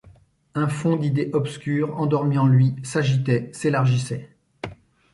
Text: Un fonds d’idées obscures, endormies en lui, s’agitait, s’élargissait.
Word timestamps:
Un 0.55 0.67
fonds 0.67 0.95
d’idées 0.95 1.29
obscures, 1.33 1.95
endormies 1.95 2.39
en 2.39 2.47
lui, 2.47 2.73
s’agitait, 2.81 3.51
s’élargissait. 3.53 4.35